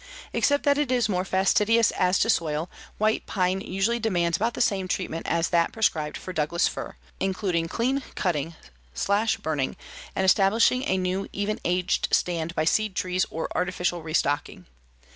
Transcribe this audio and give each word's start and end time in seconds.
Except 0.33 0.63
that 0.63 0.79
it 0.79 0.91
is 0.91 1.07
more 1.07 1.23
fastidious 1.23 1.91
as 1.91 2.17
to 2.17 2.29
soil, 2.31 2.71
white 2.97 3.27
pine 3.27 3.61
usually 3.61 3.99
demands 3.99 4.35
about 4.35 4.55
the 4.55 4.59
same 4.59 4.87
treatment 4.87 5.27
as 5.29 5.49
that 5.49 5.71
prescribed 5.71 6.17
for 6.17 6.33
Douglas 6.33 6.67
fir, 6.67 6.95
including 7.19 7.67
clean 7.67 8.01
cutting, 8.15 8.55
slash 8.95 9.37
burning 9.37 9.77
and 10.15 10.25
establishing 10.25 10.81
a 10.87 10.97
new 10.97 11.27
even 11.33 11.59
aged 11.63 12.07
stand 12.09 12.55
by 12.55 12.65
seed 12.65 12.95
trees 12.95 13.27
or 13.29 13.47
artificial 13.55 14.01
restocking. 14.01 14.65